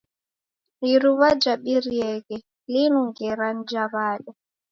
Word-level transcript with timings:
Iru'wa 0.91 1.29
jabirieghe 1.41 2.35
linu, 2.71 2.99
ngera 3.09 3.47
ni 3.55 3.63
ja 3.71 3.83
w'ada. 3.93 4.31